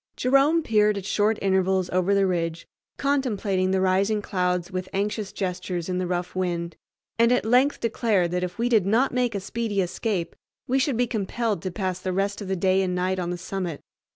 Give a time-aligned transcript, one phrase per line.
[0.17, 2.67] Jerome peered at short intervals over the ridge,
[2.97, 6.75] contemplating the rising clouds with anxious gestures in the rough wind,
[7.19, 10.35] and at length declared that if we did not make a speedy escape
[10.67, 13.37] we should be compelled to pass the rest of the day and night on the
[13.37, 13.79] summit.